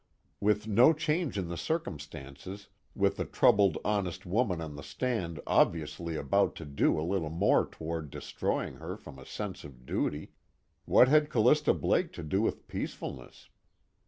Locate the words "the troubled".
3.17-3.77